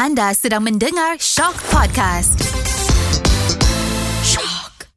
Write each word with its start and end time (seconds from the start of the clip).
Anda 0.00 0.32
sedang 0.32 0.64
mendengar 0.64 1.20
Shock 1.20 1.60
Podcast. 1.68 2.40
Shock. 4.24 4.88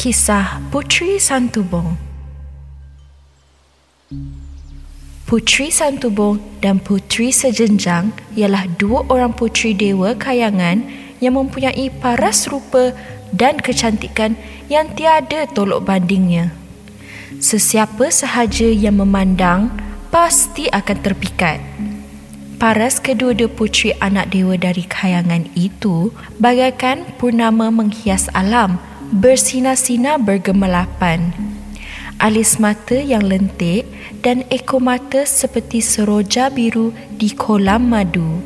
Kisah 0.00 0.64
Putri 0.72 1.20
Santubong 1.20 2.00
Putri 5.26 5.74
Santubong 5.74 6.38
dan 6.62 6.78
Putri 6.78 7.34
Sejenjang 7.34 8.14
ialah 8.38 8.70
dua 8.78 9.02
orang 9.10 9.34
putri 9.34 9.74
dewa 9.74 10.14
kayangan 10.14 10.86
yang 11.18 11.34
mempunyai 11.34 11.90
paras 11.98 12.46
rupa 12.46 12.94
dan 13.34 13.58
kecantikan 13.58 14.38
yang 14.70 14.86
tiada 14.94 15.50
tolok 15.50 15.82
bandingnya. 15.82 16.54
Sesiapa 17.42 18.06
sahaja 18.14 18.70
yang 18.70 19.02
memandang 19.02 19.74
pasti 20.14 20.70
akan 20.70 20.98
terpikat. 21.02 21.58
Paras 22.62 23.02
kedua-dua 23.02 23.50
putri 23.50 23.98
anak 23.98 24.30
dewa 24.30 24.54
dari 24.54 24.86
kayangan 24.86 25.50
itu 25.58 26.14
bagaikan 26.38 27.02
purnama 27.18 27.74
menghias 27.74 28.30
alam, 28.30 28.78
bersinar-sinar 29.10 30.22
bergemelapan. 30.22 31.34
Alis 32.16 32.56
mata 32.56 32.96
yang 32.96 33.28
lentik 33.28 33.84
dan 34.24 34.40
ekor 34.48 34.80
mata 34.80 35.28
seperti 35.28 35.84
seroja 35.84 36.48
biru 36.48 36.88
di 37.12 37.28
kolam 37.36 37.92
madu. 37.92 38.40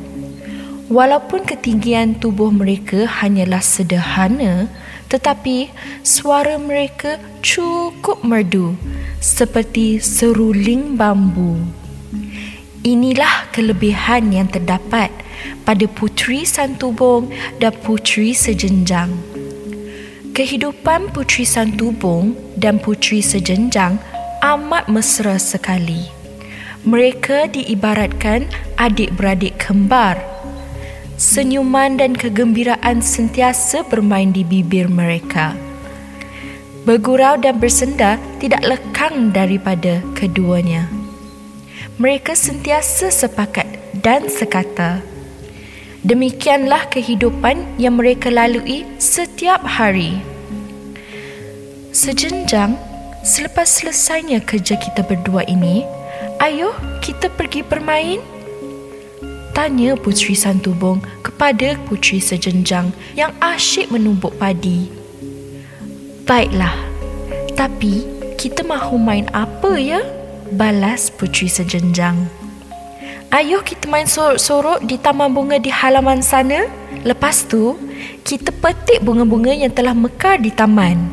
Walaupun 0.91 1.47
ketinggian 1.47 2.19
tubuh 2.19 2.51
mereka 2.51 3.07
hanyalah 3.07 3.63
sederhana, 3.63 4.67
tetapi 5.07 5.71
suara 6.03 6.59
mereka 6.59 7.15
cukup 7.39 8.27
merdu 8.27 8.75
seperti 9.23 10.03
seruling 10.03 10.99
bambu. 10.99 11.55
Inilah 12.83 13.47
kelebihan 13.55 14.35
yang 14.35 14.51
terdapat 14.51 15.15
pada 15.63 15.87
Putri 15.87 16.43
Santubong 16.43 17.31
dan 17.55 17.71
Putri 17.71 18.35
Sejenjang. 18.35 19.30
Kehidupan 20.31 21.11
Putri 21.11 21.43
Santubong 21.43 22.31
dan 22.55 22.79
Putri 22.79 23.19
Sejenjang 23.19 23.99
amat 24.39 24.87
mesra 24.87 25.35
sekali. 25.35 26.07
Mereka 26.87 27.51
diibaratkan 27.51 28.47
adik-beradik 28.79 29.59
kembar. 29.59 30.15
Senyuman 31.19 31.99
dan 31.99 32.15
kegembiraan 32.15 33.03
sentiasa 33.03 33.83
bermain 33.83 34.31
di 34.31 34.47
bibir 34.47 34.87
mereka. 34.87 35.51
Bergurau 36.87 37.35
dan 37.35 37.59
bersenda 37.59 38.15
tidak 38.39 38.63
lekang 38.63 39.35
daripada 39.35 39.99
keduanya. 40.15 40.87
Mereka 41.99 42.39
sentiasa 42.39 43.11
sepakat 43.11 43.67
dan 43.99 44.31
sekata. 44.31 45.03
Demikianlah 46.01 46.89
kehidupan 46.89 47.77
yang 47.77 48.01
mereka 48.01 48.33
lalui 48.33 48.89
setiap 48.97 49.61
hari. 49.61 50.17
Sejenjang 51.93 52.73
selepas 53.21 53.69
selesainya 53.69 54.41
kerja 54.41 54.81
kita 54.81 55.05
berdua 55.05 55.45
ini, 55.45 55.85
ayo 56.41 56.73
kita 57.05 57.29
pergi 57.29 57.61
bermain. 57.61 58.17
Tanya 59.53 59.93
Putri 59.93 60.33
Santubong 60.33 61.05
kepada 61.21 61.77
Putri 61.85 62.17
Sejenjang 62.17 62.89
yang 63.13 63.29
asyik 63.37 63.93
menumbuk 63.93 64.33
padi. 64.41 64.89
Baiklah, 66.25 66.73
tapi 67.53 68.09
kita 68.41 68.65
mahu 68.65 68.97
main 68.97 69.29
apa 69.37 69.77
ya? 69.77 70.01
Balas 70.49 71.13
Putri 71.13 71.45
Sejenjang. 71.45 72.40
Ayuh 73.31 73.63
kita 73.63 73.87
main 73.87 74.03
sorok-sorok 74.03 74.83
di 74.83 74.99
taman 74.99 75.31
bunga 75.31 75.55
di 75.55 75.71
halaman 75.71 76.19
sana. 76.19 76.67
Lepas 77.07 77.47
tu, 77.47 77.79
kita 78.27 78.51
petik 78.51 78.99
bunga-bunga 79.07 79.55
yang 79.55 79.71
telah 79.71 79.95
mekar 79.95 80.35
di 80.35 80.51
taman. 80.51 81.07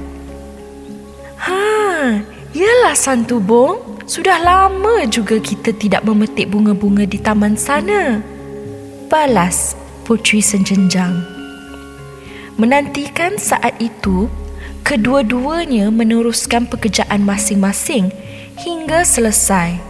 Ha, 1.38 2.18
yalah 2.58 2.98
Santubong. 2.98 4.02
Sudah 4.10 4.42
lama 4.42 5.06
juga 5.06 5.38
kita 5.38 5.70
tidak 5.78 6.02
memetik 6.02 6.50
bunga-bunga 6.50 7.06
di 7.06 7.22
taman 7.22 7.54
sana. 7.54 8.18
Balas 9.06 9.78
Putri 10.02 10.42
Senjenjang. 10.42 11.22
Menantikan 12.58 13.38
saat 13.38 13.78
itu, 13.78 14.26
kedua-duanya 14.82 15.94
meneruskan 15.94 16.66
pekerjaan 16.66 17.22
masing-masing 17.22 18.10
hingga 18.58 19.06
selesai. 19.06 19.87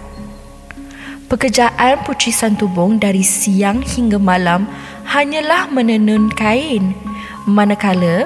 Pekerjaan 1.29 2.01
Putri 2.09 2.33
Santubong 2.33 2.97
dari 2.97 3.21
siang 3.21 3.85
hingga 3.85 4.17
malam 4.17 4.65
hanyalah 5.05 5.69
menenun 5.69 6.33
kain. 6.33 6.97
Manakala 7.45 8.25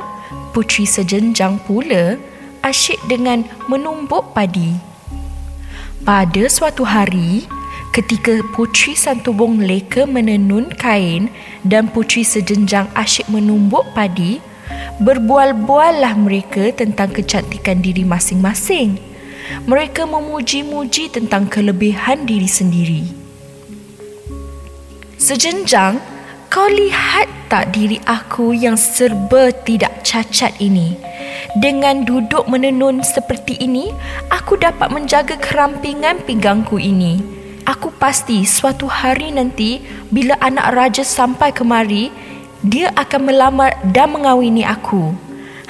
Putri 0.54 0.86
Sejenjang 0.86 1.58
pula 1.66 2.14
asyik 2.62 3.02
dengan 3.10 3.42
menumbuk 3.66 4.30
padi. 4.30 4.78
Pada 6.06 6.46
suatu 6.46 6.86
hari, 6.86 7.50
ketika 7.90 8.38
Putri 8.54 8.94
Santubong 8.94 9.58
leka 9.58 10.06
menenun 10.06 10.70
kain 10.70 11.26
dan 11.66 11.90
Putri 11.90 12.22
Sejenjang 12.22 12.86
asyik 12.94 13.26
menumbuk 13.26 13.82
padi, 13.98 14.38
berbual-buallah 15.02 16.14
mereka 16.22 16.70
tentang 16.70 17.10
kecantikan 17.10 17.82
diri 17.82 18.06
masing-masing. 18.06 19.11
Mereka 19.68 20.08
memuji-muji 20.08 21.12
tentang 21.12 21.46
kelebihan 21.46 22.24
diri 22.26 22.50
sendiri. 22.50 23.02
Sejenjang, 25.22 26.02
kau 26.50 26.66
lihat 26.66 27.30
tak 27.46 27.70
diri 27.70 28.02
aku 28.04 28.50
yang 28.50 28.74
serba 28.74 29.54
tidak 29.54 30.02
cacat 30.02 30.50
ini? 30.58 30.98
Dengan 31.52 32.02
duduk 32.02 32.48
menenun 32.50 33.04
seperti 33.06 33.60
ini, 33.60 33.94
aku 34.32 34.58
dapat 34.58 34.90
menjaga 34.90 35.38
kerampingan 35.38 36.24
pinggangku 36.26 36.80
ini. 36.80 37.22
Aku 37.62 37.94
pasti 37.94 38.42
suatu 38.42 38.90
hari 38.90 39.30
nanti 39.30 39.78
bila 40.10 40.34
anak 40.42 40.66
raja 40.74 41.04
sampai 41.06 41.54
kemari, 41.54 42.10
dia 42.66 42.90
akan 42.98 43.30
melamar 43.30 43.78
dan 43.94 44.10
mengawini 44.10 44.66
aku. 44.66 45.14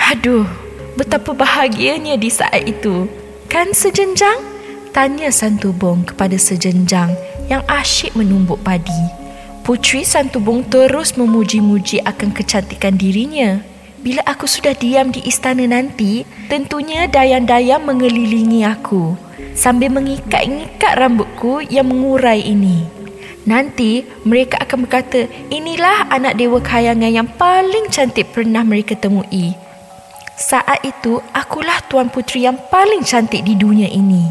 Aduh, 0.00 0.48
betapa 0.96 1.36
bahagianya 1.36 2.16
di 2.16 2.32
saat 2.32 2.64
itu. 2.64 3.04
Kan 3.52 3.76
sejenjang? 3.76 4.40
Tanya 4.96 5.28
Santubong 5.28 6.08
kepada 6.08 6.40
sejenjang 6.40 7.12
yang 7.52 7.60
asyik 7.68 8.16
menumbuk 8.16 8.56
padi. 8.64 8.96
Putri 9.60 10.08
Santubong 10.08 10.64
terus 10.72 11.20
memuji-muji 11.20 12.00
akan 12.00 12.32
kecantikan 12.32 12.96
dirinya. 12.96 13.60
Bila 14.00 14.24
aku 14.24 14.48
sudah 14.48 14.72
diam 14.72 15.12
di 15.12 15.20
istana 15.28 15.68
nanti, 15.68 16.24
tentunya 16.48 17.04
dayang-dayang 17.04 17.84
mengelilingi 17.84 18.64
aku 18.64 19.20
sambil 19.52 19.92
mengikat-ikat 19.92 20.96
rambutku 20.96 21.60
yang 21.68 21.92
mengurai 21.92 22.40
ini. 22.40 22.88
Nanti 23.44 24.00
mereka 24.24 24.64
akan 24.64 24.88
berkata, 24.88 25.28
inilah 25.52 26.08
anak 26.08 26.40
dewa 26.40 26.56
kayangan 26.56 27.12
yang 27.12 27.28
paling 27.36 27.92
cantik 27.92 28.32
pernah 28.32 28.64
mereka 28.64 28.96
temui. 28.96 29.52
Saat 30.42 30.82
itu, 30.82 31.22
akulah 31.30 31.78
tuan 31.86 32.10
putri 32.10 32.42
yang 32.42 32.58
paling 32.66 33.06
cantik 33.06 33.46
di 33.46 33.54
dunia 33.54 33.86
ini. 33.86 34.26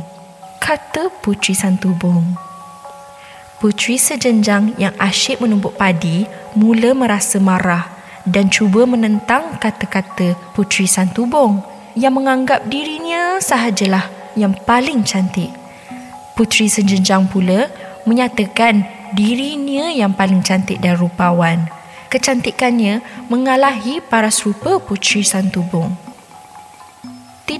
Kata 0.60 1.08
Putri 1.08 1.56
Santubong. 1.56 2.36
Putri 3.64 3.96
sejenjang 3.96 4.76
yang 4.76 4.92
asyik 5.00 5.40
menumbuk 5.40 5.80
padi 5.80 6.28
mula 6.52 6.92
merasa 6.92 7.40
marah 7.40 7.88
dan 8.28 8.52
cuba 8.52 8.84
menentang 8.84 9.56
kata-kata 9.56 10.36
Putri 10.52 10.84
Santubong 10.84 11.64
yang 11.96 12.12
menganggap 12.12 12.68
dirinya 12.68 13.40
sahajalah 13.40 14.12
yang 14.36 14.52
paling 14.68 15.08
cantik. 15.08 15.56
Putri 16.36 16.68
sejenjang 16.68 17.32
pula 17.32 17.72
menyatakan 18.04 18.84
dirinya 19.16 19.88
yang 19.88 20.12
paling 20.12 20.44
cantik 20.44 20.84
dan 20.84 21.00
rupawan. 21.00 21.72
Kecantikannya 22.12 23.00
mengalahi 23.32 24.04
para 24.04 24.28
serupa 24.28 24.76
Putri 24.84 25.24
Santubong. 25.24 26.11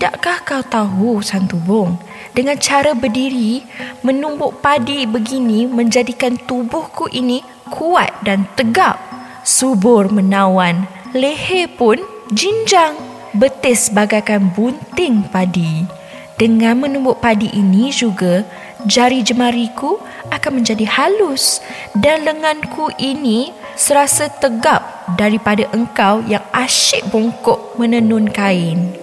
Tidakkah 0.02 0.42
kau 0.42 0.66
tahu 0.66 1.22
Santubong? 1.22 1.94
Dengan 2.34 2.58
cara 2.58 2.98
berdiri, 2.98 3.62
menumbuk 4.02 4.58
padi 4.58 5.06
begini 5.06 5.70
menjadikan 5.70 6.42
tubuhku 6.42 7.06
ini 7.14 7.46
kuat 7.70 8.10
dan 8.26 8.50
tegap. 8.58 8.98
Subur 9.46 10.10
menawan, 10.10 10.90
leher 11.14 11.70
pun 11.78 12.02
jinjang, 12.34 12.98
betis 13.38 13.94
bagaikan 13.94 14.50
bunting 14.50 15.22
padi. 15.30 15.86
Dengan 16.34 16.82
menumbuk 16.82 17.22
padi 17.22 17.54
ini 17.54 17.94
juga, 17.94 18.42
jari 18.90 19.22
jemariku 19.22 20.02
akan 20.34 20.66
menjadi 20.66 20.90
halus 20.98 21.62
dan 21.94 22.26
lenganku 22.26 22.90
ini 22.98 23.54
serasa 23.78 24.34
tegap 24.34 25.14
daripada 25.14 25.70
engkau 25.78 26.26
yang 26.26 26.42
asyik 26.58 27.06
bongkok 27.14 27.78
menenun 27.78 28.26
kain. 28.34 29.01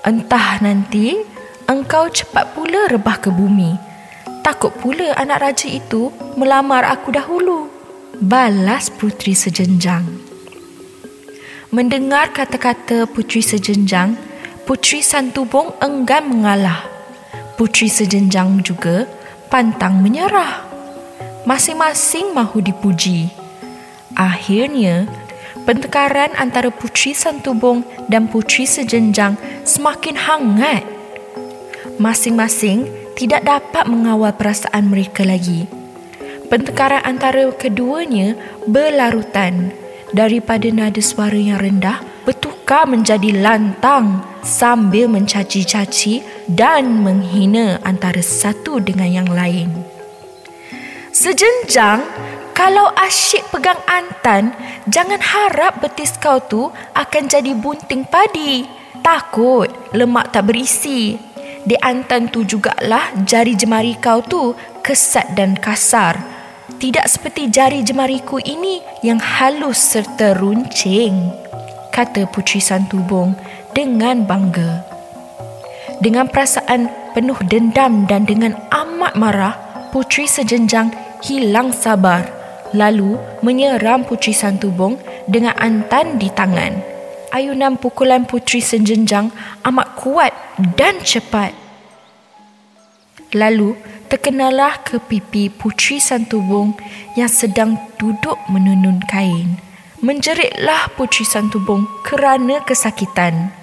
Entah 0.00 0.56
nanti 0.64 1.20
engkau 1.68 2.08
cepat 2.08 2.56
pula 2.56 2.88
rebah 2.88 3.20
ke 3.20 3.28
bumi. 3.28 3.76
Takut 4.40 4.72
pula 4.80 5.12
anak 5.20 5.44
raja 5.44 5.68
itu 5.68 6.08
melamar 6.40 6.88
aku 6.88 7.12
dahulu. 7.12 7.68
Balas 8.16 8.88
putri 8.88 9.36
sejenjang. 9.36 10.08
Mendengar 11.70 12.32
kata-kata 12.32 13.06
putri 13.06 13.44
sejenjang, 13.44 14.16
Putri 14.64 15.02
Santubong 15.02 15.74
enggan 15.82 16.30
mengalah. 16.30 16.86
Putri 17.58 17.90
sejenjang 17.90 18.62
juga 18.64 19.04
pantang 19.50 19.98
menyerah. 19.98 20.62
Masing-masing 21.42 22.30
mahu 22.30 22.62
dipuji. 22.62 23.34
Akhirnya, 24.14 25.10
pertengkaran 25.64 26.32
antara 26.36 26.68
Putri 26.72 27.12
Santubong 27.12 27.84
dan 28.08 28.28
Putri 28.30 28.64
sejenjang 28.64 29.36
semakin 29.64 30.16
hangat. 30.16 30.84
Masing-masing 32.00 32.88
tidak 33.18 33.44
dapat 33.44 33.84
mengawal 33.84 34.32
perasaan 34.32 34.88
mereka 34.88 35.26
lagi. 35.26 35.68
Pertengkaran 36.48 37.04
antara 37.04 37.46
keduanya 37.54 38.34
berlarutan 38.66 39.70
daripada 40.10 40.66
nada 40.72 40.98
suara 40.98 41.36
yang 41.36 41.60
rendah 41.62 42.02
bertukar 42.26 42.88
menjadi 42.88 43.36
lantang 43.38 44.24
sambil 44.42 45.06
mencaci-caci 45.06 46.24
dan 46.48 47.04
menghina 47.04 47.78
antara 47.86 48.24
satu 48.24 48.80
dengan 48.80 49.10
yang 49.10 49.28
lain. 49.30 49.70
Sejenjang, 51.10 52.00
kalau 52.60 52.92
asyik 52.92 53.48
pegang 53.48 53.80
antan, 53.88 54.52
jangan 54.84 55.16
harap 55.16 55.80
betis 55.80 56.20
kau 56.20 56.36
tu 56.44 56.68
akan 56.92 57.24
jadi 57.24 57.56
bunting 57.56 58.04
padi. 58.04 58.68
Takut 59.00 59.72
lemak 59.96 60.28
tak 60.28 60.52
berisi. 60.52 61.16
Di 61.64 61.72
antan 61.80 62.28
tu 62.28 62.44
jugalah 62.44 63.16
jari 63.24 63.56
jemari 63.56 63.96
kau 63.96 64.20
tu 64.20 64.52
kesat 64.84 65.32
dan 65.32 65.56
kasar. 65.56 66.20
Tidak 66.76 67.08
seperti 67.08 67.48
jari 67.48 67.80
jemariku 67.80 68.36
ini 68.36 68.84
yang 69.00 69.16
halus 69.16 69.80
serta 69.80 70.36
runcing. 70.36 71.32
Kata 71.88 72.28
Putri 72.28 72.60
Santubong 72.60 73.40
dengan 73.72 74.28
bangga. 74.28 74.84
Dengan 76.04 76.28
perasaan 76.28 76.92
penuh 77.16 77.40
dendam 77.40 78.04
dan 78.04 78.28
dengan 78.28 78.52
amat 78.68 79.16
marah, 79.16 79.56
Putri 79.96 80.28
Sejenjang 80.28 80.92
hilang 81.24 81.72
sabar 81.72 82.39
lalu 82.74 83.18
menyeram 83.42 84.06
Putri 84.06 84.34
Santubong 84.34 84.98
dengan 85.26 85.54
antan 85.58 86.18
di 86.18 86.30
tangan. 86.30 86.80
Ayunan 87.30 87.78
pukulan 87.78 88.26
Putri 88.26 88.58
Sejenjang 88.58 89.30
amat 89.62 89.88
kuat 89.94 90.34
dan 90.74 90.98
cepat. 90.98 91.54
Lalu 93.30 93.78
terkenalah 94.10 94.82
ke 94.82 94.98
pipi 94.98 95.46
Putri 95.46 96.02
Santubong 96.02 96.74
yang 97.14 97.30
sedang 97.30 97.78
duduk 97.94 98.34
menunun 98.50 98.98
kain. 99.06 99.62
Menjeritlah 100.02 100.90
Putri 100.98 101.22
Santubong 101.22 101.86
kerana 102.02 102.58
kesakitan. 102.66 103.54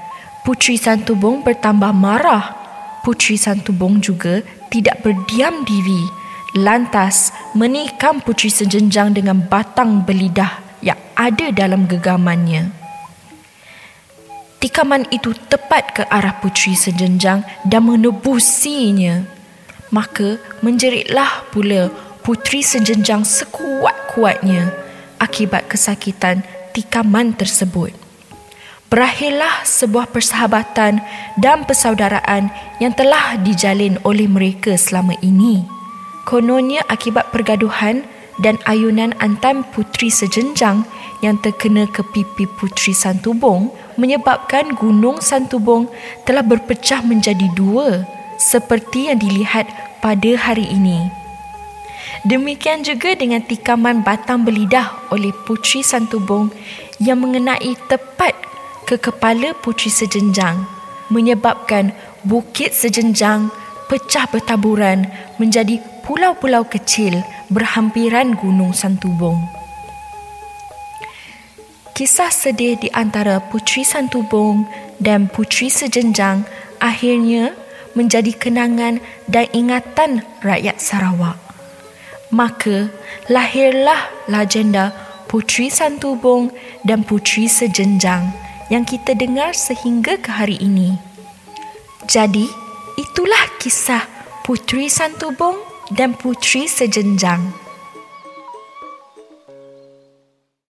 Putri 0.47 0.79
Santubong 0.79 1.43
bertambah 1.43 1.91
marah. 1.91 2.55
Putri 3.03 3.35
Santubong 3.35 3.99
juga 3.99 4.39
tidak 4.71 5.03
berdiam 5.03 5.67
diri. 5.67 6.26
Lantas 6.55 7.35
menikam 7.51 8.23
Putri 8.23 8.47
Sejenjang 8.47 9.11
dengan 9.11 9.43
batang 9.43 10.07
belidah 10.07 10.63
yang 10.79 10.95
ada 11.19 11.51
dalam 11.51 11.83
gegamannya. 11.89 12.71
Tikaman 14.63 15.11
itu 15.11 15.35
tepat 15.51 15.83
ke 15.91 16.03
arah 16.07 16.39
Putri 16.39 16.73
Sejenjang 16.73 17.43
dan 17.67 17.83
menebusinya. 17.83 19.27
Maka 19.91 20.39
menjeritlah 20.63 21.51
pula 21.51 21.91
Putri 22.23 22.63
Sejenjang 22.63 23.27
sekuat-kuatnya 23.27 24.71
akibat 25.19 25.67
kesakitan 25.67 26.43
tikaman 26.71 27.35
tersebut 27.35 28.07
berakhirlah 28.87 29.67
sebuah 29.67 30.11
persahabatan 30.11 31.03
dan 31.35 31.67
persaudaraan 31.67 32.47
yang 32.79 32.95
telah 32.95 33.35
dijalin 33.39 33.99
oleh 34.07 34.27
mereka 34.31 34.79
selama 34.79 35.15
ini. 35.19 35.76
Kononnya 36.27 36.83
akibat 36.91 37.31
pergaduhan 37.31 38.03
dan 38.43 38.59
ayunan 38.67 39.15
antam 39.23 39.63
putri 39.71 40.11
sejenjang 40.11 40.83
yang 41.23 41.39
terkena 41.39 41.87
ke 41.87 42.03
pipi 42.03 42.43
putri 42.59 42.91
Santubong 42.91 43.71
menyebabkan 43.95 44.75
gunung 44.75 45.23
Santubong 45.23 45.87
telah 46.27 46.43
berpecah 46.43 46.99
menjadi 46.99 47.47
dua 47.55 48.03
seperti 48.35 49.07
yang 49.07 49.23
dilihat 49.23 49.71
pada 50.03 50.35
hari 50.35 50.67
ini. 50.67 51.07
Demikian 52.27 52.83
juga 52.83 53.15
dengan 53.15 53.39
tikaman 53.39 54.03
batang 54.03 54.43
belidah 54.43 54.99
oleh 55.15 55.31
putri 55.47 55.79
Santubong 55.79 56.51
yang 56.99 57.23
mengenai 57.23 57.71
tepat 57.87 58.35
ke 58.83 58.99
kepala 58.99 59.55
putri 59.63 59.87
sejenjang 59.87 60.67
menyebabkan 61.07 61.95
bukit 62.27 62.75
sejenjang 62.75 63.47
pecah 63.87 64.27
bertaburan 64.27 65.07
menjadi 65.39 65.79
pulau-pulau 66.07 66.63
kecil 66.63 67.19
berhampiran 67.51 68.31
gunung 68.39 68.71
Santubong. 68.71 69.43
Kisah 71.91 72.31
sedih 72.31 72.79
di 72.79 72.87
antara 72.95 73.43
Putri 73.43 73.83
Santubong 73.83 74.63
dan 75.03 75.27
Putri 75.27 75.67
Sejenjang 75.67 76.47
akhirnya 76.79 77.51
menjadi 77.91 78.31
kenangan 78.31 79.03
dan 79.27 79.51
ingatan 79.51 80.23
rakyat 80.39 80.79
Sarawak. 80.79 81.35
Maka 82.31 82.87
lahirlah 83.27 84.07
legenda 84.31 84.95
Putri 85.27 85.67
Santubong 85.67 86.55
dan 86.87 87.03
Putri 87.03 87.51
Sejenjang 87.51 88.31
yang 88.71 88.87
kita 88.87 89.11
dengar 89.11 89.51
sehingga 89.51 90.15
ke 90.15 90.31
hari 90.31 90.55
ini. 90.63 90.95
Jadi, 92.07 92.47
itulah 92.95 93.43
kisah 93.59 94.07
Putri 94.47 94.87
Santubong 94.87 95.76
dan 95.91 96.15
Putri 96.15 96.67
Sejenjang. 96.67 97.66